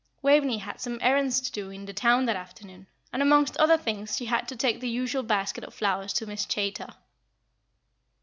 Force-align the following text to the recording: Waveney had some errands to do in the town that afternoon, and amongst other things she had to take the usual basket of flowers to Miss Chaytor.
Waveney 0.23 0.57
had 0.57 0.81
some 0.81 0.97
errands 0.99 1.39
to 1.41 1.51
do 1.51 1.69
in 1.69 1.85
the 1.85 1.93
town 1.93 2.25
that 2.25 2.35
afternoon, 2.35 2.87
and 3.13 3.21
amongst 3.21 3.55
other 3.57 3.77
things 3.77 4.17
she 4.17 4.25
had 4.25 4.47
to 4.47 4.55
take 4.55 4.79
the 4.79 4.89
usual 4.89 5.21
basket 5.21 5.63
of 5.63 5.75
flowers 5.75 6.11
to 6.13 6.25
Miss 6.25 6.43
Chaytor. 6.43 6.95